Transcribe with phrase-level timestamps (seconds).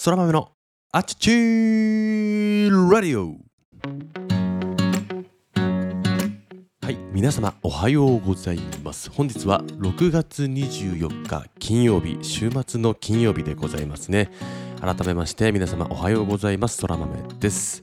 [0.00, 0.52] そら豆の
[0.92, 3.34] あちちーラディオ。
[6.80, 9.10] はい皆様おはようございます。
[9.10, 14.30] 本日は6月24日金曜日週末の金曜日でございますね。
[14.80, 16.76] 改めまして皆様おはようございます。
[16.76, 17.82] そら豆です。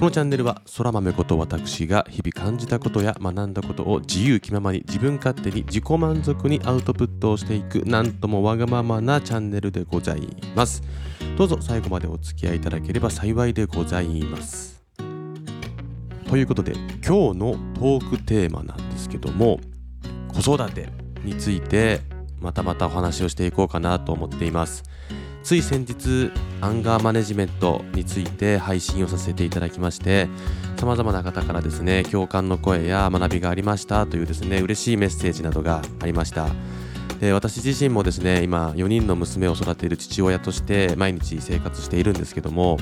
[0.00, 10.26] このチャンネルはそら豆こと私が日々感じたことや学んだことを自由気ままに自分勝手に自己満足にアウトプットをしていくなんともわがままなチャンネルでござい
[10.56, 10.82] ます。
[11.36, 14.82] どうぞ最後までお付き合いいただければ幸いでございます。
[16.28, 16.72] ということで
[17.06, 19.60] 今日のトークテーマなんですけども
[20.28, 20.88] 子育て
[21.24, 22.00] について
[22.38, 24.82] またまたお話をしていこうかなと思っています。
[25.42, 30.28] つい先日アンガーマネジメントについて配信をさせていただきまして
[30.76, 36.46] 様々な方からですね共感の声や学びがありましたというですね嬉しいメッセージなどがありました。
[37.22, 42.78] で私自身もですね今4人の娘を育てる父親として毎日生活しているんですけども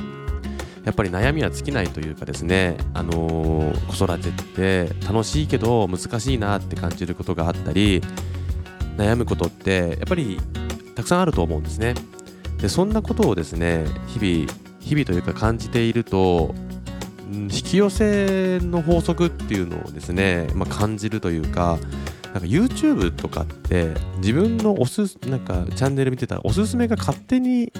[0.83, 8.01] やっぱり悩みは尽きないというかですね、あのー、子育てって楽しいけど難しいなって感じることがあったり
[8.97, 10.39] 悩むことってやっぱり
[10.95, 11.93] たくさんあると思うんですね。
[12.63, 16.55] でそんなことをですね日々日々というか感じていると
[17.31, 21.79] 引き寄せの法則っていうのをですね、まあ、感じるというか
[22.33, 27.73] なんか YouTube とかって自分のおすなんかチャンネル見てたらおすすめが勝手に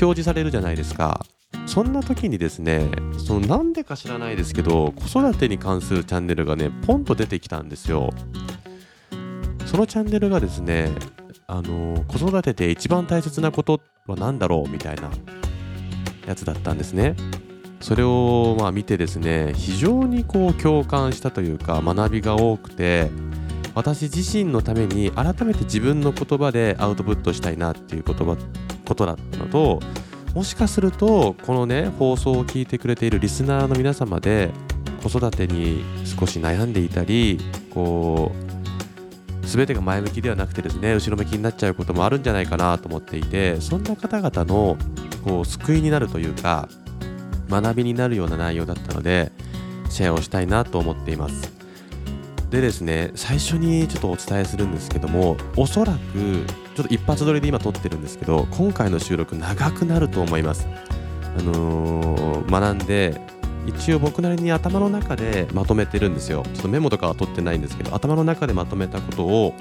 [0.00, 1.24] 表示されるじゃないですか。
[1.66, 8.10] そんな時にですねそのなんでか知らないですけど子育てに関するチャンネルがねポンと出てきたんですよ。
[9.64, 10.90] そのチャンネルがですね
[11.46, 14.68] あの子育てで一番大切なことは何だろう？
[14.70, 15.10] みたいな
[16.26, 17.16] やつだったんですね。
[17.80, 23.10] それをまあ見てですね非常にこう共感したというか学びが多くて
[23.76, 28.38] 私自身のために改めて自分の言葉でアウトプットしたいなっていう言葉
[28.86, 29.80] ことだったのと
[30.34, 34.50] もしかするとこのね放送を聞いてくれているリスナーの皆様で
[35.02, 37.38] 子育てに少し悩んでいたり
[37.70, 38.32] こ
[39.42, 44.78] う全てが前向きではなくてですね後ろ向きになっちゃうこともあるんじゃないかなと思っていてそんな方々の
[45.22, 46.70] こう救いになるというか
[47.50, 49.32] 学びになるような内容だったので
[49.90, 51.55] シェアをしたいなと思っています。
[52.50, 55.98] でですね最初にちょっとお伝えするんですけどもおそらく
[56.76, 60.68] ちょっと一発撮りで今撮ってるんですけど今回の収録長くなると思います。
[61.38, 63.20] あのー、学んで
[63.66, 66.44] 一応僕なりに頭の中でまとめてるんですよ。
[66.54, 69.54] ちょっとメモとかは取ってないんですけど頭の中でまとめたことを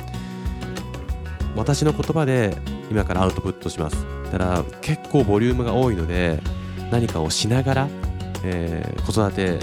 [1.56, 2.56] 私の言葉で
[2.92, 4.06] 今からアウトプットします。
[4.32, 6.40] だから結構ボリュームが多いので
[6.92, 7.88] 何かをしながら、
[8.44, 9.60] えー、子育て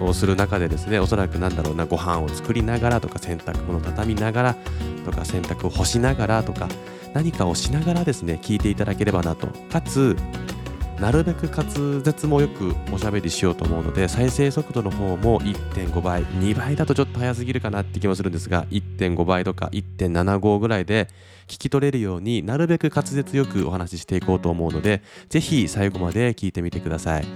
[0.00, 4.56] をする中でですねおそらくなんだろうなご飯を作りながらとか洗濯物畳みながら
[5.04, 6.68] とか洗濯を干しながらとか
[7.14, 9.46] 何かをしながらですね聞いていただければなと。
[9.70, 10.16] かつ
[11.00, 21.08] なるべく滑舌もよくおしゃべりしようと思うので再生速度の方も1.5倍2倍だとちょっと早すぎるかなって気もするんですが1.5倍とか1.75ぐらいで
[21.48, 27.26] 聞き取れるようになるべく滑舌よくお話ししていこうと思うのでぜひ最後まで聞いてみてください。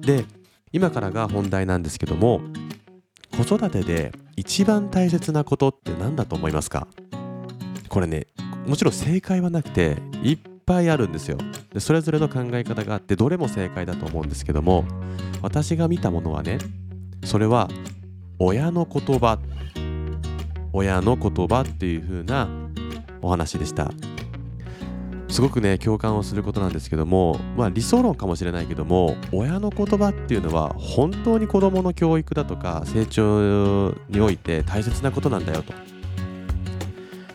[0.00, 0.24] で
[0.72, 2.40] 今からが本題なんですけども
[3.36, 6.86] 子育てで一番大切なことって何だと思いますか？
[7.88, 8.26] これね
[8.66, 11.38] もちろん正解はなくていっぱいあるんですよ。
[11.72, 14.84] でそれぞれの考え方があってどれも正解だと思うんですけども
[15.42, 16.58] 私が見たものはね
[17.24, 17.68] それは
[18.38, 19.38] 親の言葉。
[20.72, 22.48] 親の言葉っていう風な
[23.22, 23.90] お話でした。
[25.30, 35.72] すごくね共感をすることなんですけどもまあ理想論かもしれないけども親の言葉っていうのは本当に子どもの教育だとか成長において大切なことなんだよと。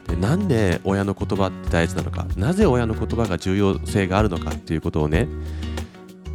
[0.10, 5.28] でなんで親の言葉って大事なのかなぜ親の言葉が重要性があるのかっていうことをね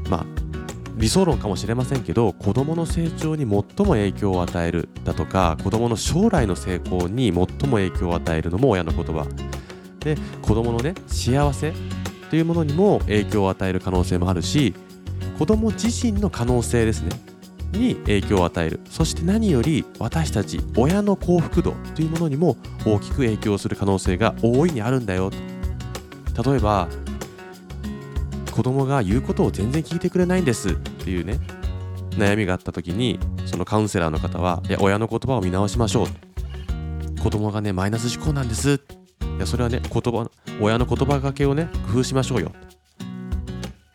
[0.09, 0.27] まあ
[0.97, 7.47] 理想論かもしれませんけど子どもの成長に最も影響を与えるだとか子どもの将来の成功に最も
[7.77, 9.27] 影響を与えるのも親の言葉。
[10.01, 11.73] で子どものね幸せ
[12.31, 14.75] というものにも影響を与える可能性もあるし
[15.39, 17.11] 子ども自身の可能性ですね
[17.73, 18.81] に影響を与える。
[18.91, 25.31] そして何より私たち親の幸福度というものにも大きく影響する可能性が大いにあるんだよ。
[26.45, 26.89] 例えば
[28.51, 30.71] 子供が言うことを全然聞いてくれないんです。
[30.71, 31.39] っていうね
[32.11, 37.21] 悩みがあった時にそのカウンセラーの方はいや親の言葉を見直しましょう。
[37.23, 38.73] 子供がねマイナス思考なんです。
[38.73, 39.00] い
[39.41, 42.53] やそれはね言葉親の言葉がけをね工夫しましょうよ。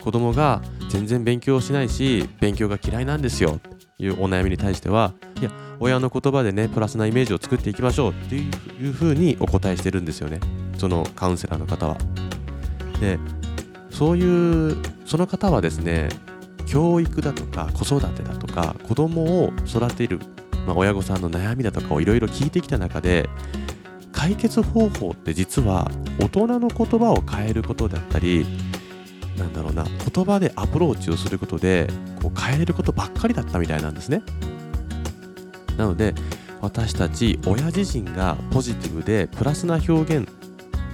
[0.03, 3.59] 子供が全然勉強しないし勉強が嫌いなんですよ。
[3.97, 8.12] というお悩みに対してはいや親の言葉でねプラスなイメージを作っていきましょう。
[8.12, 8.50] ってい
[8.89, 10.39] うふうにお答えしてるんですよね。
[10.77, 11.98] そのカウンセラーの方は。
[13.00, 13.19] で
[13.89, 16.09] そういうその方はですね
[16.65, 20.19] 教育だとか子育てだとか子供を育てる、
[20.65, 23.30] まあ、親御さんの悩みだとかをいろいろ聞いてきた中で
[24.25, 25.88] 解決方法って実は
[26.19, 28.44] 大人の言葉を変えることだったり
[29.38, 31.88] なんだろうな言葉でアプローチをすることで
[32.24, 34.24] こう変えれることばっかりだったみたいなんですね。
[35.77, 36.16] なので
[36.60, 40.27] 私たち親自身がポジティブでプラスな表現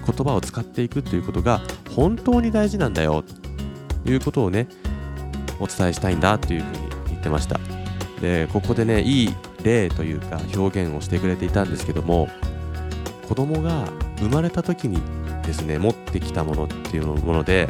[0.06, 1.62] 言葉を使っていくということが
[1.96, 3.24] 本当に大事なんだよ
[4.04, 4.68] ということをね
[5.62, 7.58] お伝えしたいんだというふうに言ってました。
[8.20, 12.28] でここでねいい例というか表現をしてくれていたんですけども
[13.32, 13.88] 子供が
[14.18, 15.02] 生まれた時に
[15.44, 17.70] ですね持ってきたものっていうもので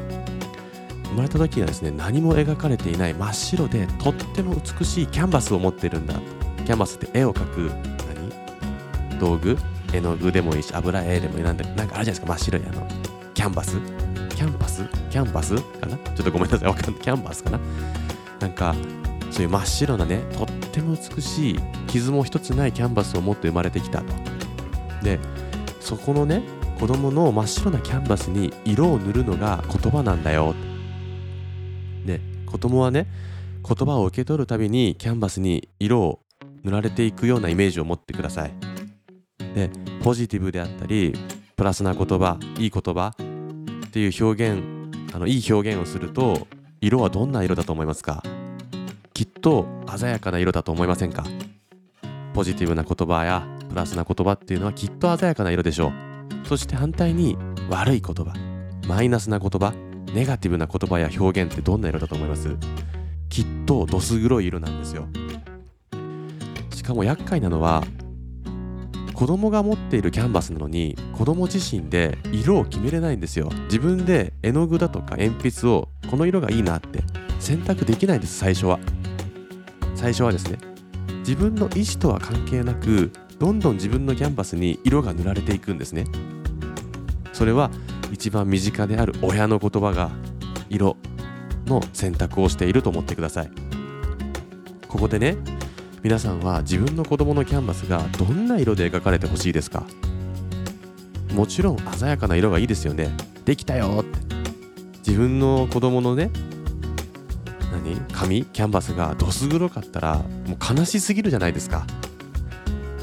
[1.10, 6.16] 生まれた時にはですね何も描かれていない真っ白でとっても美しいキャンバスを持ってるんだ。
[6.66, 7.72] キャンバスって絵を描く
[9.12, 9.20] 何？
[9.20, 9.56] 道具？
[9.94, 12.28] 絵の具でもいいし油絵でもいいなんでなんかあるじゃないですか。
[12.28, 12.88] 真っ白いあの
[13.36, 13.78] キャンバス？
[14.36, 14.84] キャンパス？
[15.12, 15.56] キャンパス？
[15.56, 15.96] かな？
[15.96, 16.68] ちょっとごめんなさい。
[16.70, 17.02] わかんない。
[17.02, 17.60] キャンバスかな？
[18.40, 18.74] なんか
[19.30, 24.06] そういう真っ白なねとっても美しい傷も一つないキャンバスを持って生まれてきたと。
[25.04, 25.20] で
[25.92, 26.42] そこのね
[26.80, 30.56] 子供の真っ白なキャンバスに色を塗るのが言葉なんだよ。
[32.06, 33.08] で子供はね
[33.62, 36.22] 言葉を受け取るたびにキャンバスに色を
[36.64, 38.54] 塗られていくようなイメージを持ってください。
[39.54, 39.70] で
[40.02, 41.14] ポジティブであったり
[41.58, 43.14] プラスな言葉いい言葉
[43.86, 44.64] っていう表現
[45.14, 46.48] あのいい表現をすると
[46.80, 48.24] 色はどんな色だと思いますか？
[49.14, 49.66] きっと
[49.98, 51.26] 鮮やかな色だと思いませんか？
[52.34, 56.48] ポジティブな言葉やプラスな言葉っていうのはきっと鮮やかな色でしょう。
[56.48, 57.38] そして反対に
[57.70, 58.34] 悪い言葉
[58.88, 59.74] マイナスな言葉
[60.14, 62.56] ネガティブな言葉や表現ってどんな色だと思います？
[63.30, 65.08] きっとどす黒い色なんですよ。
[66.72, 67.84] しかも厄介なのは
[69.14, 73.50] 子供が持っているキャンバスなのに子供自身で色を決めれないんですよ。
[73.66, 77.04] 自分で絵の具だとか鉛筆をこの色がいいなって
[77.40, 78.80] 選択できないんです最初は。
[79.96, 80.58] 最初はですね
[81.20, 86.06] 自分の意思とは関係なくどんどん自分のキャンバスに色が塗られていくんですね。
[87.34, 87.72] それは
[88.12, 90.12] 一番身近である親の言葉が
[90.70, 90.96] 色
[91.66, 93.52] の選択をしていると思ってください。
[94.88, 95.38] ここでね
[96.04, 99.88] 皆さんは自分の子供のキャンバスがどんな色で描かれてほしいですか？
[101.34, 103.10] もちろん鮮やかな色がいいですよね。
[103.44, 104.20] できたよって。
[105.00, 106.30] 自分の子供のね
[107.72, 108.00] 何？
[108.14, 111.88] 紙キャンバスがどす黒かったらもう悲しすぎるじゃないですか。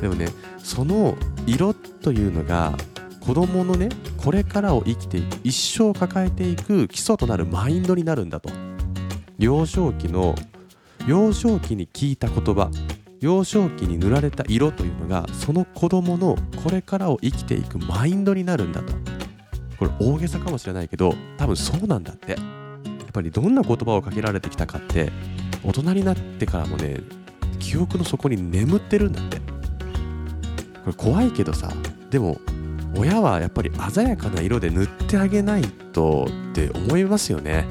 [0.01, 0.29] でもね
[0.59, 1.17] その
[1.47, 2.75] 色というのが
[3.21, 8.51] 子供のねこれからを生きていく一生抱えていく基礎となるマインドになるんだと。
[9.39, 10.35] 幼少期の
[11.07, 12.71] 幼少期に聞いた言葉
[13.21, 18.93] 幼少期に塗られた色というのがその子供のこれからを生きていくマインドになるんだと。
[19.79, 22.33] これ大げさかもしれないけど多分そうなんだって。
[22.33, 25.11] やっぱりどんな言葉をかけられてきたかって
[25.65, 27.01] 大人になってからもね
[27.59, 29.58] 記憶の底に眠ってるんだって。
[30.85, 31.73] これ怖いけどさ
[32.11, 32.41] でも
[32.97, 37.67] 親はやっぱり鮮やかな色で塗ってあげないとって思いますよね。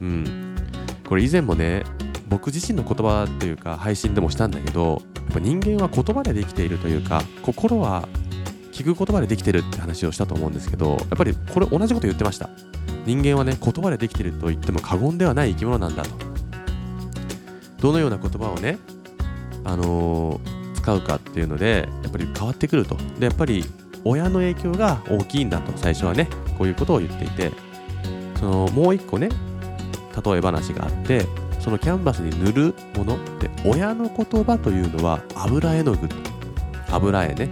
[0.00, 0.56] うん。
[1.08, 1.84] これ以前もね
[2.28, 8.08] 僕自身の言葉というか配信でもしたんだけどやっぱ人間は言葉でできているというか心は
[8.72, 12.50] 聞く言葉でできてるって話をしたと思うんですけどやっぱりこれ同じこと言ってました。
[13.06, 16.10] 人間はね言葉でできてると言っても過言ではない生き物なんだと。
[17.80, 18.78] どのような言葉をね
[19.62, 22.96] あのー、使うかっていうのでやっぱり変わってくると。
[23.18, 23.64] でやっぱり
[24.04, 25.72] 親の影響が大きいんだと。
[25.76, 27.50] 最初はねこういうことを言っていて。
[28.38, 31.26] そのもう一個ね例え話があって
[31.60, 36.08] そのキャンバスに塗るものって親の言葉というのは油絵の具
[36.90, 37.48] 油絵ね。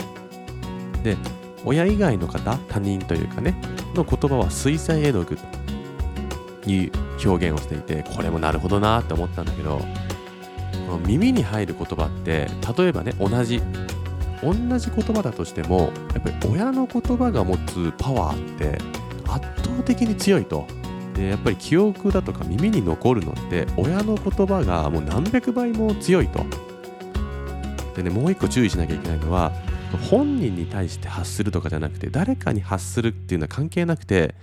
[1.02, 1.16] で
[1.64, 3.54] 親以外の方他人というかね
[3.94, 6.92] の言葉は水彩絵の具という
[7.24, 9.80] 表現をしていてこれもなるほどなって思ったんだけど
[10.92, 13.61] の耳に入る言葉って例えばね同じ
[14.42, 18.78] 同じ言葉だとしてもやっぱり親の言葉が持つパワーって
[19.28, 20.66] 圧倒的に強いと
[21.14, 26.44] でやっぱり記憶だとか耳に残るのって親の言葉がもう何百倍も強いと。
[27.94, 29.52] でねもう一個注意しなきゃいけないのは
[30.11, 34.34] 本人に対して発するとかじゃなくて誰かに発するっていうのは関係なくて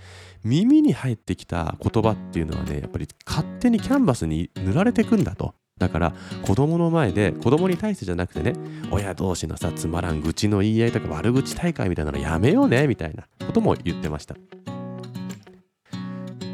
[0.44, 5.54] 耳に入ってきた言葉っていうのはねやっぱり勝手にキャンバスに塗られていくんだと。
[5.80, 8.52] だから子供の前で子供に対してじゃなくてね
[8.92, 14.36] 親同士のさつまらん愚痴の言い合いとか悪口大会みたいなのやめようねみたいなことも言ってました。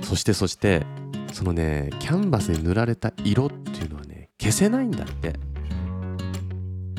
[0.02, 0.87] そしてそして
[1.33, 5.35] そのねキャンバスに塗られた色っていうのはね消せないんだって。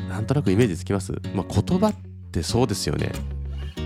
[0.09, 1.95] なんとなくイメージつきます、まあ、言葉っ
[2.31, 3.11] てそうですよね。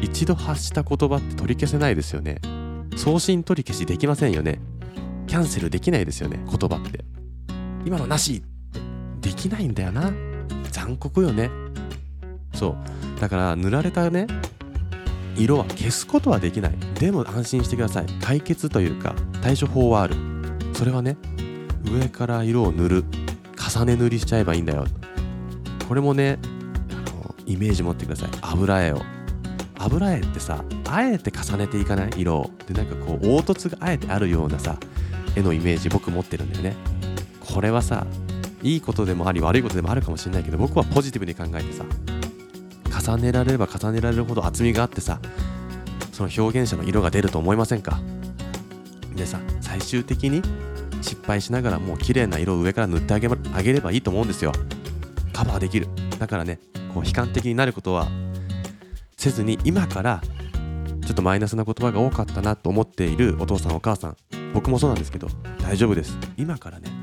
[0.01, 2.39] 一度発した言葉って取り消せないですよね。
[2.95, 4.59] 送信取り消しできませんよね。
[5.27, 7.05] キャンセルできないですよね言葉って。
[7.85, 8.43] 今のなし
[9.21, 10.11] できないんだよな。
[10.71, 11.49] 残酷よね。
[12.53, 13.19] そう。
[13.19, 14.27] だから塗られたね
[15.35, 16.73] 色は消すことはできない。
[16.99, 18.05] でも安心してください。
[18.21, 20.15] 解決というか対処法はある。
[20.73, 21.17] それはね
[21.83, 23.05] 上から色を塗る。
[23.73, 24.85] 重ね塗りしちゃえばいいんだよ。
[25.87, 26.39] これもね
[26.91, 28.29] あのイメージ持ってください。
[28.41, 29.01] 油絵を。
[29.77, 32.51] 油絵ってさあえて重ねていかない色を。
[32.67, 34.77] でなんかこう凹凸があえてあるようなさ
[35.35, 36.75] 絵のイメージ僕持ってるんだよね。
[37.53, 38.05] これはさ
[38.63, 41.85] いいことでもあり悪いことでもあるかもしれないけど僕はポジティブに考えてさ
[43.01, 45.19] 重ねられれば重ねられるほど厚みがあってさ
[46.11, 47.99] その表現者の色が出ると思いませんか？
[49.15, 50.41] でさ最終的に
[51.01, 54.51] 失敗しながらもう綺麗な色を上から塗ってあげあげればいいと思うんですよ。
[55.33, 55.87] カバーできる。
[56.19, 56.59] だからね
[56.93, 58.07] こう悲観的になることは
[59.17, 60.21] せずに今から
[61.03, 64.17] ちょっとマイナスな言葉が多かったなと思っているお父さんお母さん
[64.53, 65.27] 僕もそうなんですけど
[65.63, 66.15] 大丈夫です。
[66.37, 67.00] 今からね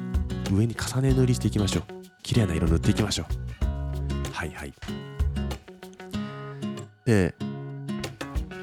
[0.51, 1.83] 上に重ね塗りしていきましょう。
[2.23, 3.27] 綺麗な色塗っていきましょう。
[4.33, 4.73] はいはい。
[7.05, 7.35] で、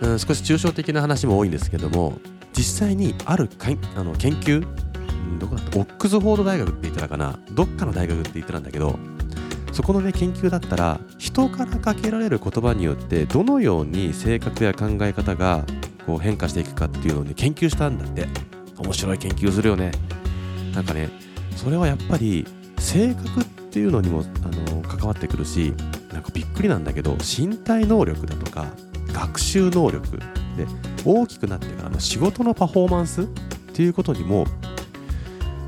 [0.01, 2.19] うん、少し抽象的な話も多いんですけども
[2.53, 4.65] 実際にあるかあの研究
[5.39, 5.79] どこだった？
[5.79, 7.39] オックスフォード大学って言ってたかな？
[7.51, 8.99] どっかの大学って言ってたんだけど
[9.71, 15.65] そこのね研究だったら人からかけられる言葉によってどのように性格や考え方が
[16.05, 18.27] こう変化していくかっていうのをね研究したんだって。
[18.77, 19.91] 面白い研究するよね。
[20.73, 21.09] なんかね
[21.55, 22.45] それはやっぱり
[22.77, 25.73] 性格っていうのにもあの関わってくるし
[26.11, 28.67] なんかびっくりなんだけど身体能力だとか
[29.11, 30.65] 学習能力で
[31.03, 33.25] 大きくなってからの仕事のパフォーマンスっ
[33.73, 34.45] ていうことにも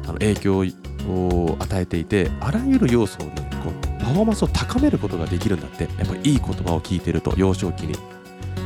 [0.05, 0.65] あの影響
[1.07, 7.93] を与えていてあらゆる要素をねこうパフォーマンスを高めることができるんだってやっぱりいい言葉を聞いてると幼少期に。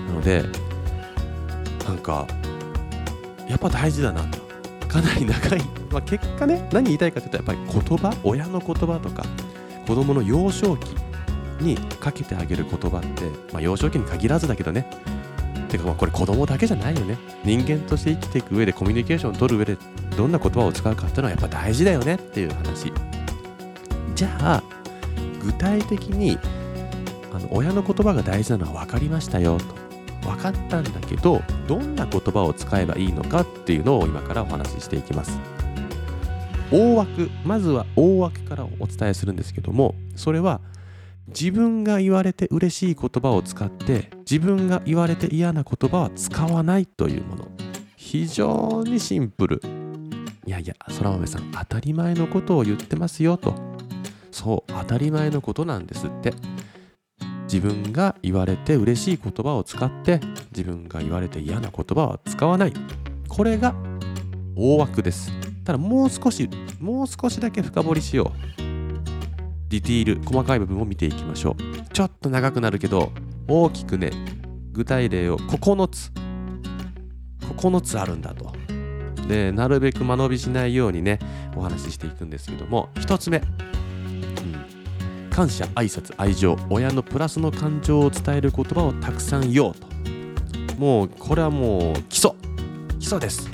[0.08, 0.44] なので
[1.86, 2.28] なんか
[3.48, 4.24] やっぱ大事だな
[4.88, 9.24] かなり長い、まあ、結果ね何言いたいかというとやっぱり言葉親の言葉とか
[9.88, 10.96] 子供の幼少期
[11.62, 14.86] にかけてあげる言葉って、まあ、幼少期に限らずだけどね。
[15.70, 17.18] てかまあこれ子供だけじゃないよね。
[17.46, 19.78] 人間として生きていく上でコミュニケーションを取る上で
[20.18, 22.16] どんな言葉を使うかっていうのはやっぱ大事だよね。
[22.16, 22.92] っていう話。
[24.16, 24.64] じゃあ
[25.42, 26.38] 具体的に
[27.34, 29.82] あの親の言葉が大事なのは分かりましたよと。
[30.28, 35.40] 分かったんだけどどんな言葉を使えばいいのかっていうのを今からお話ししていきます。
[36.72, 40.62] 大枠まずは大枠からお伝えするんですけどもそれは
[41.28, 47.48] 自分が言われて嬉しい言葉を使って自分が言われて嫌な言葉は使わないというもの。
[47.96, 49.62] 非常にシンプル。
[50.46, 53.56] いやいや空豆さん当たり前のことを言ってますよと。
[54.32, 56.34] そう当たり前のことなんですって。
[57.44, 60.20] 自分が言われて嬉しい言葉を使って
[60.52, 62.74] 自分が言われて嫌な言葉は使わない。
[63.30, 63.76] これが
[64.56, 65.51] 大枠です。
[65.64, 66.50] ただもう少し
[66.80, 68.62] もう少しだけ深掘りしよう。
[69.70, 71.94] ディティール細かい部分を見ていきましょう。
[71.94, 73.12] ちょっと長くなるけど
[73.48, 74.12] 大きくね
[74.72, 76.12] 具体例を9つ
[77.58, 78.54] 9つあるんだと。
[79.28, 81.20] でなるべく間延びしないようにね
[81.56, 83.42] お話ししていくんですけども1つ目。
[85.30, 86.58] 感謝挨拶愛情。
[86.70, 89.88] 親のプラスの感情を伝える言葉をたくさん言おうと。
[90.78, 92.32] もうこれはもう基礎。
[93.00, 93.50] 基礎です、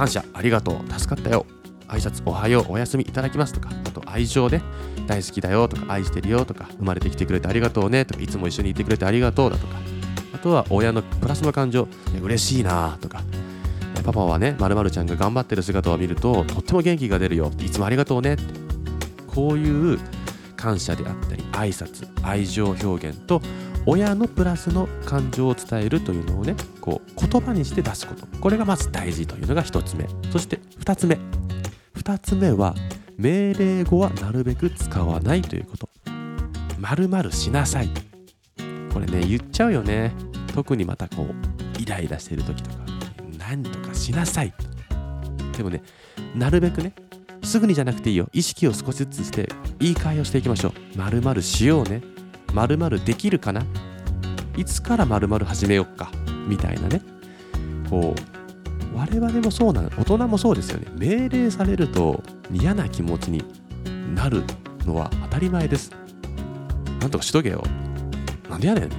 [0.00, 1.44] 感謝ありがとう助かったよ。
[1.86, 4.62] 挨拶おはようおやすみいただきますとかあと愛情で
[5.06, 9.74] 大好きだよとか愛してるよとか生まれてきてくれてありがとうねとかいつも一緒にいてくれてありがとうだとか
[10.32, 11.86] あとは親のプラスの感情
[12.22, 13.22] 嬉しいなとか
[14.04, 18.44] パパはねまるちゃんが頑張ってる姿を見るととっても元気が出るよいつもありがとうねって
[19.26, 19.98] こういう
[20.56, 23.42] 感謝であったり挨拶愛情表現と
[23.86, 28.26] 親のプラスの感情を伝えるというのをねこう言葉にして出すこと。
[28.38, 30.06] これがまず大事というのが1つ目。
[30.30, 31.18] そして2つ目。
[31.96, 32.74] 2つ目は
[33.16, 35.88] 命令語はなるべく使わないということ。
[36.78, 37.90] 〇〇しなさい。
[38.92, 40.12] これね言っちゃうよね。
[40.54, 42.76] 特にまたこうイライラしてる時とか。
[43.38, 44.52] 何とかしなさい。
[45.56, 45.82] でもね
[46.34, 46.92] なるべくね
[47.42, 48.28] すぐにじゃなくていいよ。
[48.32, 50.98] 意識を少しずつして言い換えをしていきましょう。
[50.98, 52.02] まるしようね。
[52.52, 53.64] まるできるかな？
[54.56, 56.10] いつからまる始めよっか？
[56.48, 57.02] みたいなね。
[57.88, 60.86] こう我々もそうなの大人もそうですよね。
[60.96, 63.42] 命令されると嫌な気持ちに
[64.14, 64.42] なる
[64.84, 65.92] のは当たり前です。
[67.00, 67.62] なんとかしとけよ。
[68.48, 68.90] なんでやねん。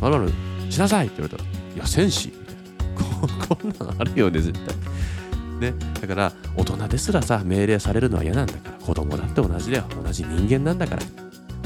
[0.00, 0.32] まるまる
[0.70, 2.28] しなさいって言われたらいや戦士。
[2.28, 4.76] みたいなこんなんあるよね絶対。
[5.60, 9.84] ね、だから大人ですらさ命令されるのは嫌なんだから子供だって同じだよ。
[10.02, 11.02] 同じ人間なんだから。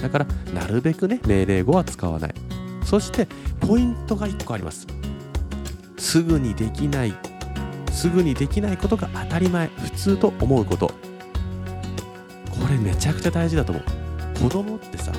[0.04, 2.34] だからなるべくね命令語は使わない。
[2.84, 3.26] そして
[3.58, 4.86] ポイントが1個あります。
[5.96, 7.14] すぐにできない
[7.90, 10.88] すぐにできないことが当たり前普通と思うこと。
[10.88, 13.84] これめちゃくちゃ大事だと思う。
[14.42, 15.10] 子供ってさ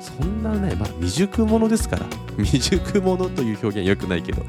[0.00, 2.06] そんなね、まあ、未熟者ですから
[2.42, 4.44] 未熟者という表現良くないけど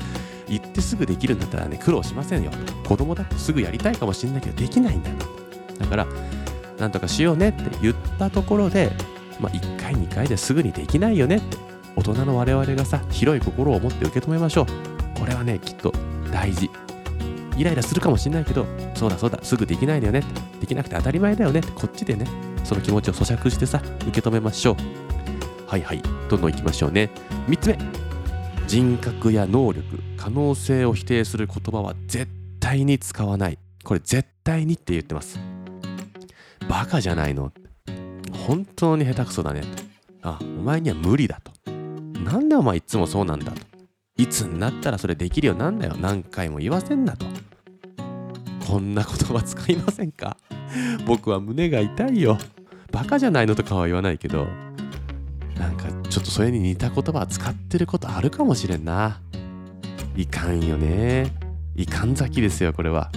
[0.49, 2.49] 言ってすぐできるんだったらね苦労しませんよ。
[2.87, 5.15] 子供だってすぐやりたいかもしれないけどできないんだよ。
[5.77, 6.07] だから
[6.79, 8.91] なんとかしようねって言ったところで、
[9.39, 11.37] まあ、1回2回ですぐにできないよね。
[11.37, 11.57] って
[11.95, 15.19] 大人の我々がさ広い心を持って受け止めましょう。
[15.19, 15.93] これはねきっと
[16.31, 16.69] 大事。
[17.57, 20.23] イライラするかもしれないけどそうだそうだすぐできないだよね。
[20.59, 21.59] できなくて当たり前だよね。
[21.59, 22.27] ってこっちでね
[22.63, 24.75] その気持ちを咀嚼してさ受け止めましょう。
[25.69, 27.09] はいはいどんどんいきましょうね。
[27.47, 27.77] 3つ目。
[28.67, 32.27] 人格や能力可能性を否定する言葉は絶
[32.59, 33.57] 対に使わない。
[33.83, 35.39] これ絶対にって言ってます。
[36.69, 37.51] バカじゃないの。
[38.31, 39.61] 本当に下手くそだね。
[39.61, 39.67] と
[40.23, 41.51] あお前には無理だと。
[42.19, 43.61] なんでお前いつもそうなんだと。
[44.17, 45.95] いつになったらそれできるようなんだよ。
[45.99, 47.25] 何回も言わせんなと。
[48.67, 50.37] こんな言葉使いませんか？
[51.05, 52.37] 僕は胸が痛いよ。
[52.91, 54.47] バカじゃないのとかは言わないけど。
[55.57, 59.21] なんかちょっとそれに似た言葉使ってることあるかもしれんな。
[60.15, 61.31] いかんよね。
[61.75, 63.11] いかんざきですよこれは。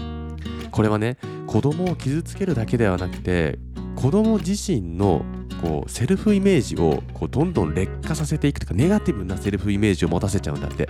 [0.71, 3.59] これはね子供を傷つけるだけではなくて
[4.01, 5.27] 子供自身の
[5.61, 10.89] こうセルフイメージをこうどんどん劣化させていくとかネガティブなセルフイメージを持たせちゃうんだって。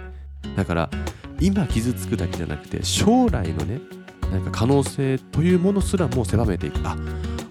[0.57, 0.91] だから
[1.41, 3.81] 今傷つくだけじゃなくて将来のね
[4.31, 6.79] なんか可能性というものすらも狭めていく。
[6.85, 6.97] あ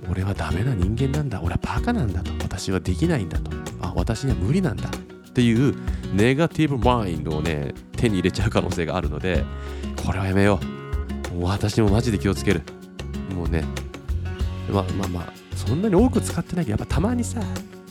[0.10, 1.42] 俺はダメな人間なんだ。
[1.42, 2.32] 俺はバカなんだと。
[2.42, 3.52] 私はできないんだと。
[3.82, 4.90] あ私には無理なんだ。
[4.90, 5.76] っていう
[6.14, 9.44] ネガティブマインドをね手に入れちゃう可能性があるので
[10.06, 10.58] これはやめよ
[11.34, 11.36] う。
[11.36, 12.62] もう私もマジで気をつける。
[13.36, 13.66] もうね。
[14.72, 17.42] まあまあまあそんなに多く使ってないけどやっぱたまにさ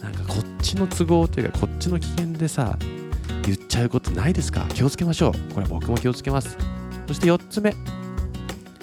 [0.02, 2.78] なんかこっちの都合というかこっちの危険でさ
[3.44, 4.66] 言っちゃうことないですか？
[4.74, 5.54] 気をつけましょう。
[5.54, 6.56] これ僕も気をつけます。
[7.06, 7.74] そして4つ目。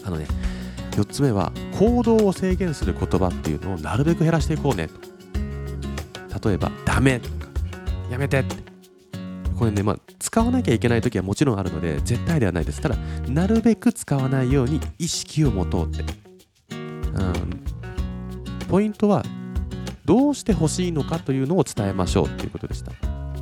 [0.04, 0.28] あのね
[0.92, 4.90] 4つ目は行動を制限する言葉っていうのをなるべく減らしていこうね。
[6.40, 7.48] と例えば「ダメ」とか
[8.10, 8.56] 「やめて」って。
[9.58, 12.82] これねまあ使わなきゃいけない時はもちろんあるので絶対ではないです。
[12.82, 16.04] ただなるべく使わないように意識を持とうって、
[16.74, 17.65] うん、
[18.66, 19.24] ポイントは
[20.06, 22.92] どうして欲しいのかというのを伝えましょうっていうことでした。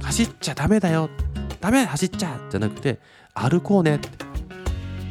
[0.01, 1.09] 走っちゃダメだよ。
[1.59, 2.99] ダメ走っちゃじゃなくて
[3.33, 3.99] 歩こうね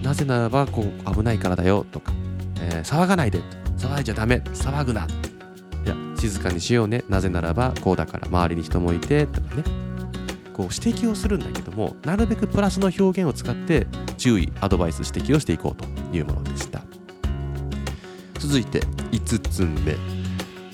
[0.03, 2.13] なぜならばこう危ないからだよとか、
[2.61, 3.41] えー、騒がないで
[3.79, 7.05] 騒いじゃダメ騒ぐないや静かにしようね。
[7.09, 9.65] なぜならばこうだから周りに人もいてとかね。
[10.53, 13.87] こう指摘をするんだけどもなるべくプラスの表現を使って
[14.19, 16.83] 注意アドバイス指摘をしていこうというものでした。
[18.53, 18.81] 続いて
[19.13, 19.97] 5つ目。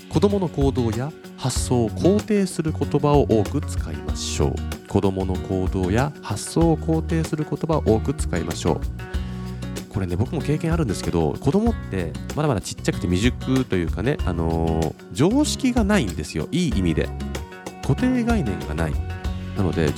[0.09, 4.89] 子どもの行動や発想を肯定する言葉を多く使いましょう。
[4.89, 8.81] 子どもの行動や発想を肯定する言葉を多く使いましょう。
[9.87, 16.49] これね僕も経験あるんですけど子供ってまだまだちっちゃくて未熟というかね、あのー、常識がないんですよ。
[16.51, 17.07] いい意味で。
[17.83, 18.93] 固定概念がない。
[19.55, 19.93] なので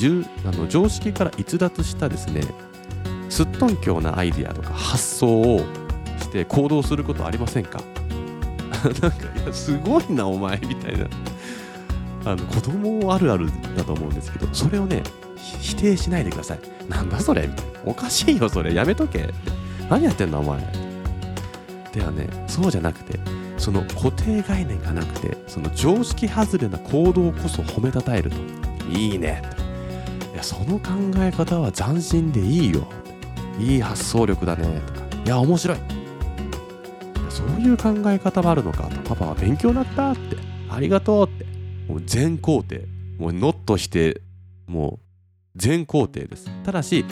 [0.45, 2.41] あの常識から逸脱したですね
[3.29, 5.80] すっとんきょうなアイデアとか発想を
[6.31, 7.81] て行動することありませんか？
[9.01, 11.05] なんかいやすごいなお前みたいな。
[12.23, 15.01] あの子供あるあるだと思うんですけどそれをね
[15.59, 16.59] 否定しないでください。
[16.87, 17.47] なんだそれ？
[17.47, 18.73] みたいなおかしいよそれ。
[18.73, 19.27] やめとけ
[19.89, 20.59] 何やってんのお前。
[21.93, 23.19] ではねそうじゃなくて
[23.57, 28.37] その固定概念がなくてその常識外れな行動こそ褒めたたえると。
[28.91, 29.41] いいね。
[30.33, 32.87] いやその考え方は斬新でいいよ。
[33.59, 34.81] いい発想力だね。
[34.87, 34.99] とか。
[35.25, 35.77] いや面白い。
[37.31, 39.01] そういう考え方もあるのかと。
[39.01, 40.37] パパは勉強になったって。
[40.69, 41.45] ありがとうって。
[41.87, 42.85] もう全肯定。
[43.17, 44.21] もうノットして
[44.67, 44.99] もう
[45.55, 46.49] 全肯定です。
[46.63, 47.05] ただし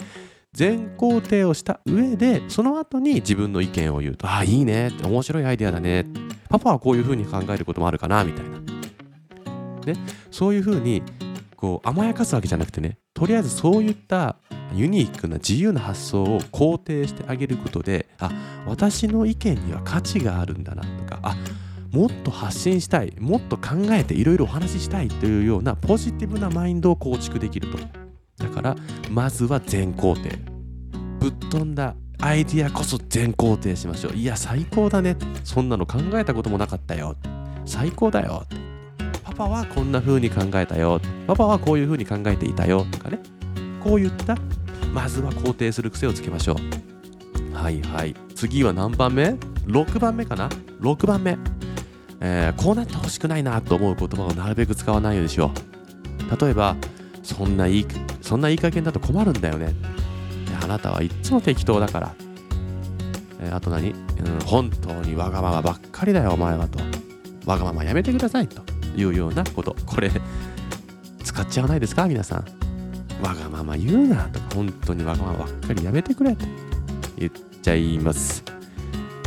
[0.52, 6.06] 全肯定をした上でその後に自分の意見を言うとああいいねって面白いアイデアだね。
[6.48, 8.58] パパはこういうふうに考えることもあるかなみたいな。
[9.84, 9.94] で
[10.30, 11.02] そういうふうに
[11.56, 12.98] こう甘やかすわけじゃなくてね。
[13.14, 14.36] とりあえずそういった
[14.74, 18.30] ユニークな自由な発想を肯定してあげることであ
[18.66, 21.36] 私の意見には価値があるんだなとかあ
[21.92, 27.78] もっと発信したいもっと考えていろいろお話ししたいというようなポジティブなマインドを構築できると。
[28.38, 28.76] だから
[29.10, 30.38] まずは全肯定。
[31.18, 34.12] ぶっ飛んだアイディアこそ全肯定しましょう。
[34.12, 35.16] いや最高だね。
[35.42, 37.16] そんなの考えたこともなかったよ。
[37.64, 38.44] 最高だよ。
[39.24, 41.00] パパはこんな風に考えたよ。
[41.26, 42.86] パパはこういう風に考えていたよ。
[42.90, 43.18] とかね。
[43.82, 44.36] こういった。
[44.92, 46.56] まずは肯定する癖をつけましょ
[47.52, 47.56] う。
[47.56, 48.14] はいはい。
[48.34, 50.48] 次は何番目 ?6 番目かな
[50.80, 51.38] ？6番目、
[52.20, 55.52] えー、こうなってほしくないなと思う言葉をなるべく使わないようにしよ
[56.30, 56.40] う。
[56.44, 56.76] 例えば
[57.22, 57.86] そんないい
[58.22, 59.74] そんないい加減だと困るんだよね。
[60.62, 62.14] あなたはいっつも適当だから、
[63.40, 63.96] え、あと何、うん、
[64.44, 66.78] 本当にわがままばっかりだよお前はと。
[67.46, 68.62] わがままやめてくださいと
[68.96, 69.74] いうようなこと。
[69.86, 70.10] これ
[71.24, 72.06] 使っちゃわないですか？
[72.06, 72.44] 皆さん。
[73.22, 76.46] わがまま言うなとか本当にわがままばっかりやめてくれと
[77.16, 78.42] 言っちゃいます。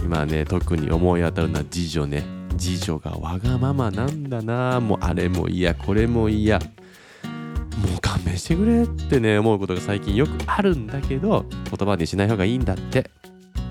[0.04, 2.24] 今ね特に思い当たるのは次女ね。
[2.58, 6.60] 次女がわがままなんだなもうあれも嫌これも嫌。
[6.60, 6.66] も
[7.98, 13.10] う勘弁してくれってね思うことが最近よくあるんだけど言葉にしない方がいいんだって。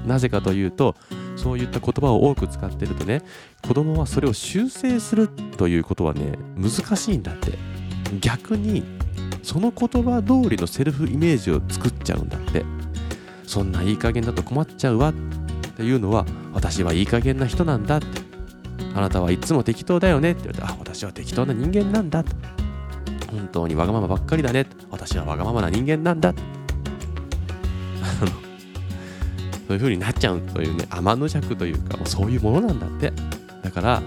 [0.07, 0.97] なぜかというと
[1.37, 3.23] そういった言葉を多く使ってるとね
[3.67, 7.53] 子供はそれを修正するということはね難しいんだって。
[8.21, 8.85] 逆に
[9.43, 12.65] その言葉通りのセルフイメージを作っちゃうんだって。
[13.53, 15.13] そんないい加減だと困っちゃうわっ
[15.77, 16.25] ていうのは
[16.55, 18.07] 私はいい加減な人なんだって。
[18.95, 22.35] あなたはいつも適当だよねって言われてあ私は適当な人間なんだと
[23.31, 26.35] 本当にわがままばっかりだね私はわがままな人間なんだ
[29.67, 33.13] そういう風になっちゃうというね天の弱というかもうそういうものなんだって。
[33.63, 34.03] だから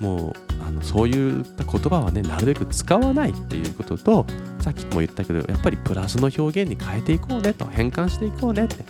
[0.00, 4.26] もうのそういった言葉はねなるべく使わないっていうことと
[4.60, 8.84] さっきも言ったけどやっぱりプラスの表現に変えていこうねと変換していこうねって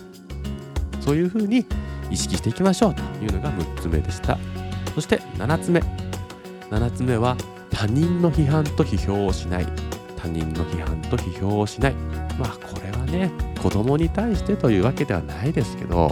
[1.01, 1.65] そういう風に
[2.11, 4.37] 意識していきましょうというのが6つ目でした。
[4.93, 5.81] そして7つ目。
[6.69, 7.37] 7つ目は
[7.69, 9.67] 他人の批判と批評をしない。
[10.17, 11.93] 他人の批判と批評をしない。
[12.37, 16.11] まあこれはね子供に対してというわけではないですけど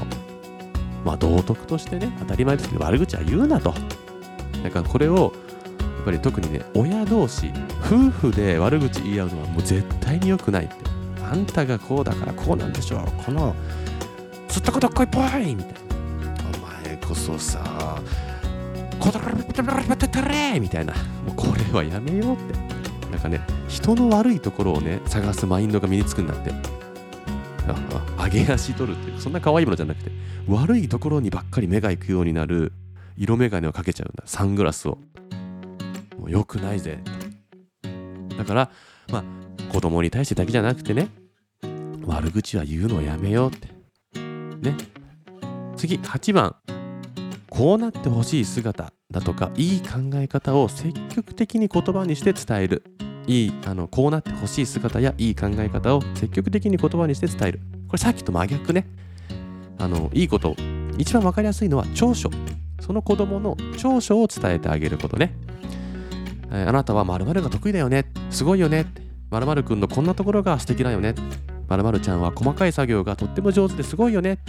[1.03, 3.73] まあ道徳としてね当たり前ですけど悪口は言うなと。
[4.63, 5.33] だからこれを
[6.09, 7.51] やっぱり特にね親同士
[7.85, 10.73] 夫婦で悪口言い合うのはもう絶対に良くないって。
[11.23, 13.23] あんたがこうだからこうなんでしょう。
[13.23, 13.55] この
[14.47, 15.79] つったことっこいぽいみたいな。
[16.57, 18.01] お前こそさ
[18.99, 19.43] こだられ
[19.95, 20.93] てたれみたいな。
[20.93, 20.99] も
[21.31, 22.53] うこれはやめようって。
[23.11, 26.51] なんかね人の悪いところをね探すマインドが身につくんだって。
[28.17, 29.21] 上げ足取るっていう。
[29.21, 30.09] そんな可愛いものじゃなくて
[30.47, 32.73] 悪いところにばっかり目が行くようになる
[33.15, 34.23] 色眼鏡をかけちゃうんだ。
[34.25, 34.97] サングラスを。
[36.19, 36.99] もう良くないぜ。
[38.37, 38.71] だから
[39.11, 39.23] まあ
[39.71, 41.09] 子供に対してだけじゃなくてね
[42.05, 43.67] 悪口は言うのをやめようって。
[44.61, 44.75] ね。
[45.75, 46.55] 次8番。
[47.49, 52.83] こうなってほしい姿だとかいい考え方を積極的に言葉にして伝える。
[53.27, 57.61] いいあのこうなってほしい姿やいい考え方を積極的に言葉にして伝える。
[57.87, 58.87] これさっきと真逆ね。
[59.77, 60.55] あのいいこと。
[60.97, 62.29] 一番分かりやすいのは長所。
[62.81, 65.35] その子供の長所を伝えてあげることね、
[66.51, 68.05] えー、あなたは〇〇が得意だよね。
[68.29, 68.85] すごいよね。
[69.31, 71.15] 〇〇くんのこんなところが素敵だよね。
[71.67, 74.39] 〇〇ちゃんは細かい作業がとっても上手ですごいよね。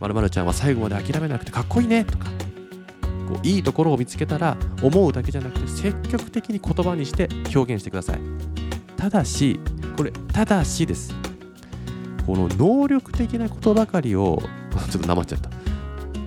[0.00, 2.04] 〇〇ちゃんは最後まで諦めなくてかっこいいね。
[2.04, 2.26] とか
[3.28, 8.20] こういいところを見つけたら思うだけじゃなくて積極的に言葉にして表現してください。
[8.96, 9.60] ただし
[9.96, 11.14] これただしです。
[12.26, 14.42] この能力的なことばかりを
[14.90, 15.55] ちょっとなまっちゃった。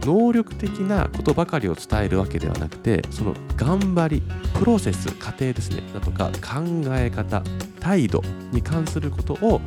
[0.09, 4.23] 能力的なことばかりを伝えるわけではなくてその頑張り
[4.57, 6.63] プロセス過程ですねだとか考
[6.95, 7.43] え方
[7.79, 9.61] 態度に関することを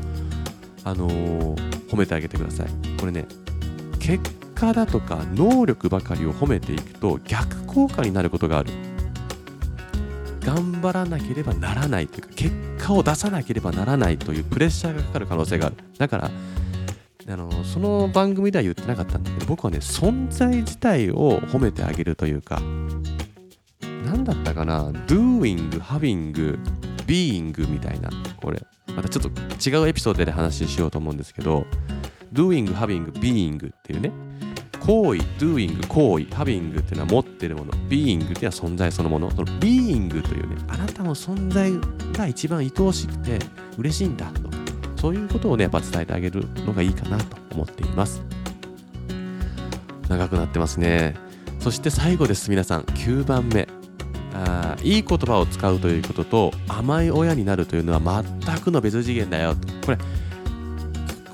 [0.82, 2.66] あのー、褒めてあげてください。
[2.98, 3.26] これね
[4.00, 8.72] 結果だとか能力ばかりを褒めていくと逆効果になることがある。
[10.40, 15.76] 頑張らなければならないというか結果を出さなければならないというプレッシャーがかかる可能性がある。
[15.98, 16.30] だから
[17.28, 22.60] あのその番組では言ってなかったんだけど僕はね存在自体を褒めてあげるというか
[24.04, 26.58] 何だったかな doing, having,
[27.06, 28.62] being みたいなこれ。
[28.96, 29.30] またちょっと
[29.70, 31.64] 違うエピソードで話しようと思うんですけど
[32.32, 34.12] doing, having, being っていうね
[34.80, 41.70] 行為、doing、行為、having っていうのは持ってるもの、being っていうのは存在そのもの、その being というね、あなたの存在
[42.12, 43.38] が一番愛おしくて
[43.78, 44.61] 嬉しいんだと、
[45.02, 48.22] そういうことをね、やっぱ伝えてあげるのがいいかなと思っています。
[50.08, 51.16] 長くなってますね。
[51.58, 53.66] そして最後です、皆さん、9番目。
[54.32, 59.98] あいい言葉を使うということと甘い親になるというのは全くの別次元だよとこれ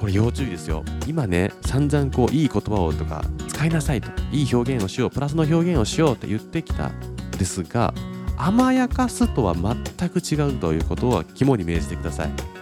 [0.01, 6.91] これ要注意ですよ今ね散々こういい言葉をとか使いなさいといい表現をしようプラスの表現をしようって言ってきた
[7.39, 7.95] ですが
[8.37, 12.58] 甘やかすとは全く違うということは肝に銘じてください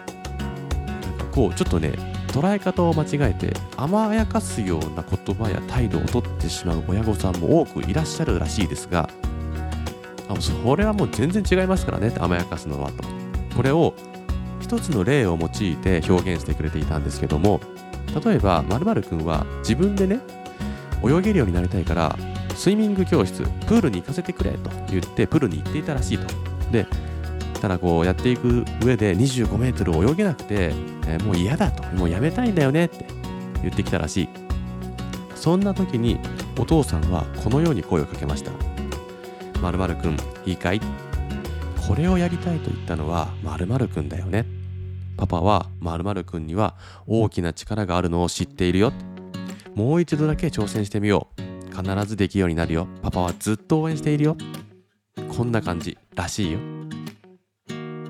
[1.36, 1.90] こうちょっとね
[2.28, 9.10] 捉え方を間違えて甘やかすような言葉や態度をとってしまう親御さんも多くいらっしゃるらしいですが
[10.28, 13.04] あそれはもう全然違いますからね甘やかすのはと。
[13.54, 13.94] これを
[14.60, 17.60] 一つの例を用いて表現してくれていたんですけども
[18.24, 20.20] 例えばまるくんは自分でね
[21.04, 22.16] 泳げるようになりたいから
[22.54, 26.26] スイミング教室プールに行かせてくれと言ってプールに行っていたらしいと。
[26.72, 26.86] で
[27.66, 30.72] からこうやっていく上で25メートル泳げなくて、
[31.08, 31.82] えー、もう嫌だと。
[31.96, 33.06] もうやめたいんだよねって
[33.62, 34.28] 言ってきたらしい。
[35.34, 36.18] そんな時に
[36.58, 38.50] お父さんはこのように声をかけました
[39.60, 40.80] 「まるくんいいかい?」
[41.86, 44.46] これをやりたいと言ったのはまるくんだよね。
[45.16, 46.74] パパはまるくんには
[47.06, 48.92] 大きな力があるのを知っているよ。
[49.74, 51.42] もう一度だけ挑戦してみよう。
[51.76, 52.86] 必ずできるようになるよ。
[53.02, 54.36] パパはずっと応援しているよ。
[55.36, 56.58] こんな感じらしいよ。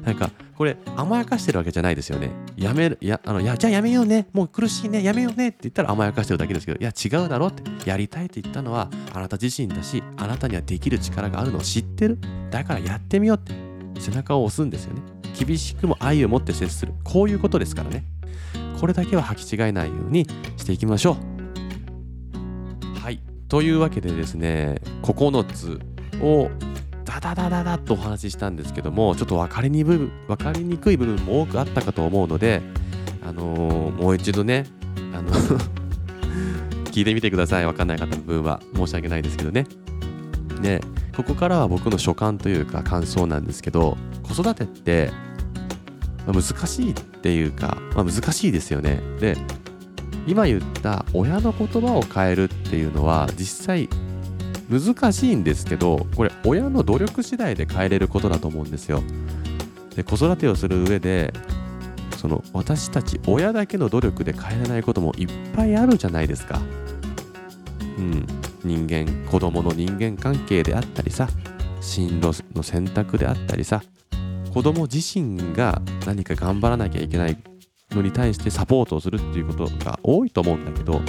[0.06, 2.30] なんかこれ甘やかしてるわけじゃないですよね。
[2.56, 4.28] やめるやあのやじゃあやめようね。
[4.32, 5.02] もう苦しいね。
[5.02, 5.48] やめようね。
[5.48, 7.64] って言ったら甘やかしてるだけですけどいや違うだろって。
[7.90, 12.18] やりたいって言ったのはあなた自身だしあなたにはできる力があるのを知ってる。
[12.50, 13.66] だからやってみようって。
[14.00, 15.02] 背中を押すんですよね。
[15.36, 16.94] 厳しくも愛を持って接する。
[17.02, 18.04] こういうことですからね。
[18.80, 21.16] これだけは履き違えないようにしていきましょ
[22.94, 23.00] う。
[23.00, 23.20] はい。
[23.48, 25.80] というわけでですね9つ
[26.22, 26.48] を
[27.20, 32.62] ダダダダダとお話ししたんですけどもちょっと分かりに分かりにくい部分も多くあったかと思うので、
[33.22, 34.66] あのー、もう一度ね
[35.12, 35.30] あの
[36.92, 37.64] 聞いてみてください。
[37.64, 38.60] 分かんない方の部分は。
[38.74, 39.66] 申し訳ないですけどね。
[40.62, 40.80] で
[41.14, 45.10] ここからは僕の所感というか感想なんですけど子育てって、
[46.26, 49.00] 難しいっていうか、まあ、難しいですよね。
[49.20, 49.36] で
[50.26, 53.88] 今言った親の言葉を変えるっていうのは実際
[54.68, 59.02] 難しいんですけどこれ親の努力次第で変えれることだと思うんですよ。
[59.94, 61.32] で子育てをする上で
[62.18, 66.60] その私たち親だけの努力で変えれないこともいっぱいあるじゃないですか。
[67.98, 68.26] うん。
[68.66, 71.28] 人間子供の人間関係であったりさ
[71.80, 73.82] 進路の選択であったりさ
[74.52, 77.38] 子供自身が何か頑張らなきゃいけない
[77.92, 81.00] のに対してサポートをするっていうことが多いと思うんだけど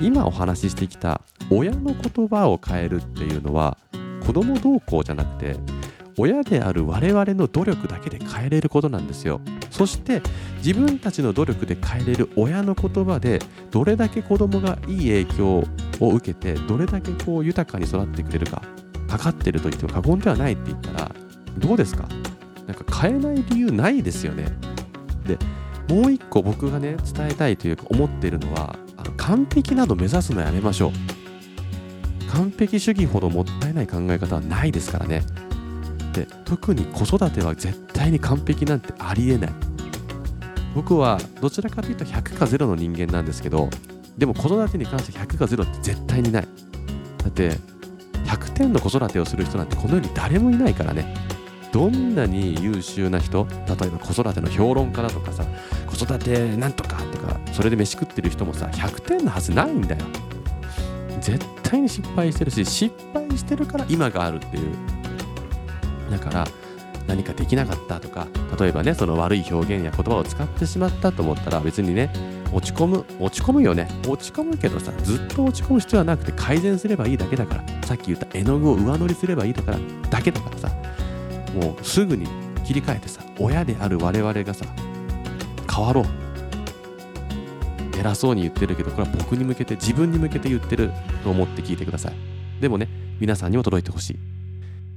[0.00, 3.76] 今お話ししてきた親の言葉を変えるっていうのは
[4.26, 5.56] 子供同行じゃなくて
[6.18, 9.40] 親である我々の努力だけで変えれることなんですよ。
[9.70, 10.20] そして
[10.58, 15.64] 自分たちの努力で変えれる親の言葉でどれだけ子供がいい影響
[16.00, 18.62] を受けてどれだけこう豊かに育ってくれるか
[19.08, 21.14] かかってると言っても過言ではないって言ったら
[21.56, 22.06] どうですか？
[22.66, 24.46] なんか変えない理由ないですよね。
[25.26, 25.38] で
[25.88, 28.76] もう一個僕がね伝えたいというか思っているのは
[29.30, 32.32] 完璧など目指すのやめましょう。
[32.32, 35.22] 完璧主義ほどもったいない考え方はないですからね。
[36.12, 39.50] で特に子育ては絶対に完璧なんてありえない。
[40.74, 43.70] 僕はどちらかというと100か0の人間なんですけど
[44.18, 46.48] でも子育てに関して100か0って絶対にない。
[47.18, 47.52] だって
[48.24, 51.14] 100点の子育てをする人なんてこの世に誰もいないからね。
[51.72, 55.44] どんなに優秀な人例えば子育ての評論家だとかさ
[55.86, 60.04] 子育てなんとかとかそれで飯食ってる人もさ100点のはずないんだよ。
[61.20, 64.72] 絶対に失敗してるし失敗してるから今があるっていう。
[66.10, 66.46] だから
[67.06, 68.26] 何かできなかったとか
[68.58, 72.10] 例えばねその悪い表現や言葉を使ってしまったと思ったら別にね
[72.52, 73.88] 落ち込む落ち込むよね。
[74.08, 77.64] 落ち込むけどさずっと落ち込む必要はなくて改善すればいいだけだから。
[77.86, 79.78] さっき言った絵の具を上塗りすればいいだから
[80.10, 80.69] だけだからさ。
[81.54, 82.26] もうすぐに
[82.64, 84.64] 切り替えてさ親である我々がさ
[85.72, 86.06] 変わろう。
[87.98, 90.90] 偉そうに言ってるけどこれは僕に向けて自分に向けて言ってる
[91.22, 92.14] と思って聞いてください。
[92.60, 92.88] でもね
[93.20, 94.18] 皆さんにも届いてほしい。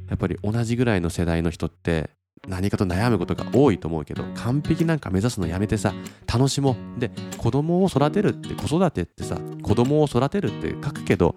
[0.10, 2.10] やっぱり同じぐらいの世代の人って
[2.48, 5.94] 何かと悩むことが多いと思うけど完璧なんか目指すのやめてさ
[6.32, 7.00] 楽しもう。
[7.00, 11.36] で子供を育てるって子育てってさ子供を育てるって書くけど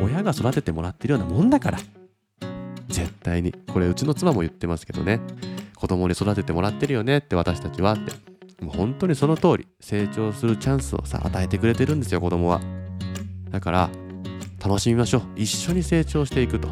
[0.00, 1.78] 親が育ててもらってるようなもんだから。
[2.88, 3.52] 絶対に。
[3.72, 5.20] これうちの妻も言ってますけどね。
[5.76, 8.12] 子供に育ててもらってるよねって私たちはって。
[8.64, 9.68] もう本当にその通り。
[9.80, 12.60] 成長するチャンスをさ与えてくれてるんですよ子供は。
[13.50, 13.90] だから
[14.64, 15.22] 楽しみましょう。
[15.36, 16.68] 一緒に成長していくと。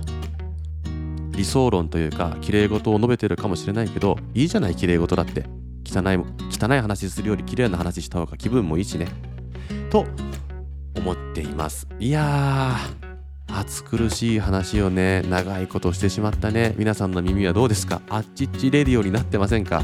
[1.33, 5.45] 理想論というか綺麗事を述べてるかもしれないけどいいじゃない綺麗事だって。
[5.85, 6.17] 汚い
[6.51, 9.07] 汚い話するより綺麗な話した方が気分もいいしね。
[9.91, 10.05] と
[10.97, 11.87] 思っています。
[12.01, 13.06] いやー
[13.49, 16.75] 暑苦しい話をね長いことしてしまったね。
[16.77, 18.03] 皆さんの耳はどうですか？
[18.09, 19.83] あっちっちレディオになってませんか？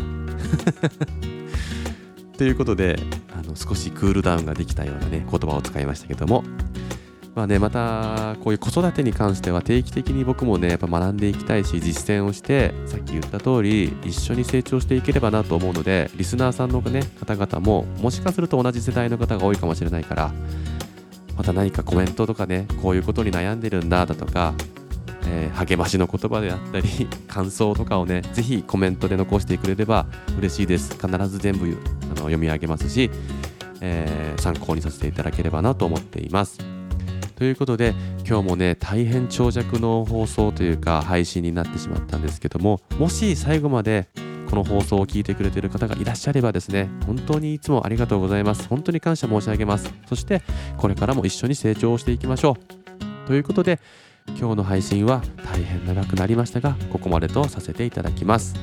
[2.37, 2.99] ということで
[3.39, 6.45] あの少しクールダウンができたようなね言葉を使いましたけども。
[7.35, 20.31] まあねまたこういう子育てに関しては定期的に僕もねやっぱ学んでいきたいし実践をしてさっき言った通り一緒に成長していければなと思うのでリスナーさんのね方々ももしかすると同じ世代の方が多いかもしれないから
[21.43, 24.55] また何かコメントとかねこういうことに悩んでるんだだとか
[25.25, 26.89] えー、励ましの言葉であったり
[27.29, 30.97] 感想とかをねぜひコメントで残してくれれば嬉しいです。
[31.01, 33.09] 必ず全部あの読み上げますし、
[33.81, 36.59] えー、参考にさせていただければなと思っています。
[37.37, 37.95] ということで
[38.29, 44.09] 今日もね大変長尺の放送というか配信になってしまったんですけどももし最後まで
[44.53, 48.69] この放送を聞いてくれている方がいらっしゃればですね本当にいつもありがとうございます。
[48.69, 49.95] 本当に感謝申し上げます。
[50.07, 50.43] そして
[50.77, 52.59] これからも一緒に成長していきましょ
[53.25, 53.27] う。
[53.27, 53.81] ということで
[54.39, 58.55] 今日の配信は大変長くなりましたがここまでとさせていただきます。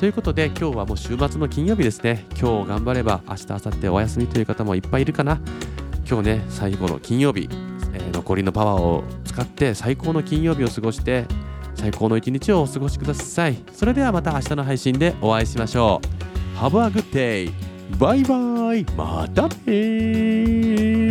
[0.00, 2.24] ということで今日はもう週末の金曜日ですね。
[2.30, 5.38] 今日頑張れば明日明後日お休みという方もいっぱいいるかな。
[6.08, 7.50] 今日ね最後の金曜日、
[7.92, 11.26] えー、残りのパワーを使って最高の金曜日を過ごして
[11.82, 13.56] 最高の一日をお過ごしください。
[13.72, 16.00] それではまた明日の配信でお会いしましょ
[16.54, 16.56] う。
[16.56, 17.52] Have a good day!
[17.98, 18.84] バイバイ。
[18.96, 21.01] またね